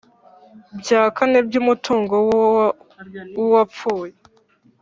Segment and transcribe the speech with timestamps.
[0.79, 4.13] Bya kane by umutungo w uwapfuye